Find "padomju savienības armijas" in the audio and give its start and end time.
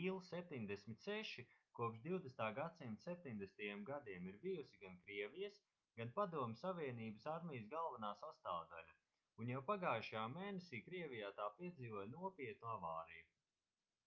6.20-7.68